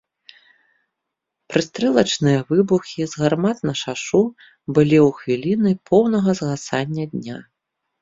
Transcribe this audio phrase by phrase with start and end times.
[1.53, 4.19] Прыстрэлачныя выбухі з гармат на шашу
[4.75, 7.37] былі ў хвіліны поўнага згасання дня.